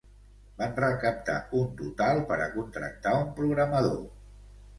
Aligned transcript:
Van 0.61 0.71
recaptar 0.77 1.35
un 1.59 1.67
total 1.81 2.23
per 2.33 2.39
a 2.47 2.49
contractar 2.57 3.13
un 3.21 3.31
programador. 3.43 4.03